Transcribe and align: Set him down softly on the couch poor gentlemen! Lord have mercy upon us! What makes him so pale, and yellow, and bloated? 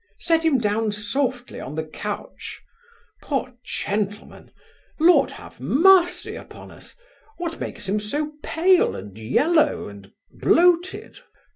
Set 0.19 0.43
him 0.43 0.57
down 0.57 0.91
softly 0.91 1.59
on 1.59 1.75
the 1.75 1.83
couch 1.83 2.59
poor 3.21 3.53
gentlemen! 3.63 4.49
Lord 4.99 5.29
have 5.29 5.59
mercy 5.59 6.33
upon 6.33 6.71
us! 6.71 6.95
What 7.37 7.59
makes 7.59 7.87
him 7.87 7.99
so 7.99 8.31
pale, 8.41 8.95
and 8.95 9.15
yellow, 9.15 9.87
and 9.89 10.11
bloated? 10.31 11.19